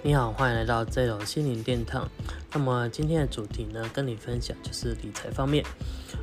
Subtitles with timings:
[0.00, 2.08] 你好，欢迎来到 Z 罗心灵殿堂。
[2.52, 5.64] 那么今天的主题呢，跟你分享就是理财方面。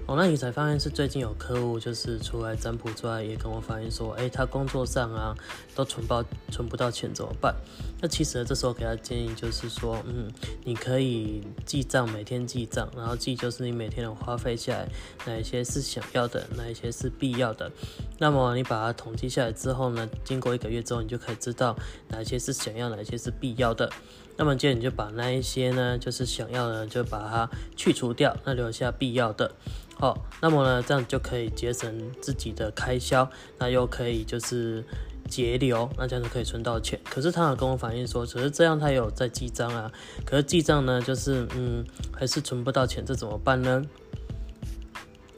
[0.08, 5.36] 哦，那理财方面是最近有客户就是除了占卜之外，也跟我反映说，哎，他工作上啊
[5.74, 7.56] 都存不存不到钱怎么办？
[8.00, 10.32] 那其实这时候给他建议就是说，嗯，
[10.64, 14.88] 你可以记账，每天记账，然后记就是你每天的花费下来，
[15.26, 17.72] 哪一些是想要的，哪一些是必要的。
[18.20, 21.76] 那么你把它统计下来之后呢，经过一个月之后，你就可以知道
[22.10, 23.92] 哪些是想要，哪些是必要的。
[24.38, 29.50] 那么接着你就把那一些呢，就是想要的，就把它去除掉，那留下必要的。
[29.98, 34.84] 好，那么呢，这样就可以节省自己的开销，那又可以就是
[35.30, 37.00] 节流，那这样就可以存到钱。
[37.10, 39.92] 可是他有跟我反映说，只是这样他有在记账啊，
[40.26, 43.84] 可是记账呢，就是嗯，还是存不到钱，这怎么办呢？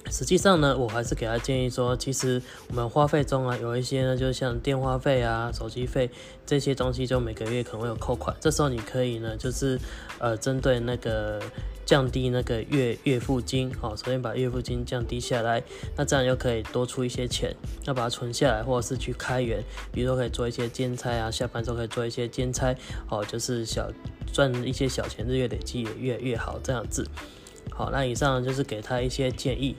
[0.09, 6.09] 实际上呢，我还是给他建议说，其实我们花费中啊，有一些呢，就像电话费啊、手机费
[6.45, 8.35] 这些东西，就每个月可能会有扣款。
[8.39, 9.77] 这时候你可以呢，就是
[10.17, 11.41] 呃，针对那个
[11.87, 15.63] 降低那个月月付金，好，首先把月付金降低下来，
[15.95, 19.63] 那这样又可以多出一些钱，要把它存下来，或者是去开源，
[19.93, 22.75] 比如说可以做一些兼差啊，下班之后可以做一些兼差，
[23.09, 23.89] 哦，就是小
[24.33, 27.07] 赚一些小钱，日月累积也越越好，这样子。
[27.71, 29.73] 好，那以上就是给他一些建议。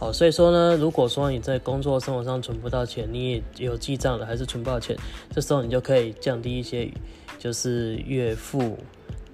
[0.00, 4.96] 好，所以说呢，如果说你在工作生活上存不到钱，你也有记账的，还是存不到钱，
[5.30, 6.90] 这时候你就可以降低一些，
[7.38, 8.76] 就是月付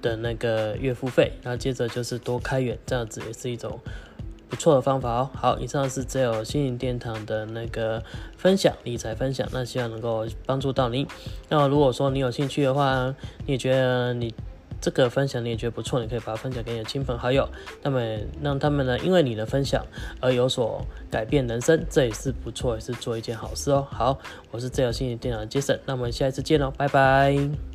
[0.02, 3.80] 的那个月付费，然后接着就是多开源，这样子也是一种
[4.50, 5.30] 不错的方法哦。
[5.34, 8.02] 好，以上是只有心灵殿堂的那个
[8.36, 11.06] 分享理财分享，那希望能够帮助到您。
[11.48, 13.14] 那如果说你有兴趣的话，
[13.46, 14.34] 你也觉得你。
[14.84, 17.48] 这个分享你也觉得不错，你可以把它分享给你的亲朋好友，
[17.84, 18.00] 那么
[18.42, 19.86] 让他们呢，因为你的分享
[20.18, 23.86] 而有所改变人生，这也是不错，也是做一件好事哦。
[23.88, 24.18] 好，
[24.50, 27.71] 我是自由心理电脑的杰森，那我们下一次见喽，拜拜。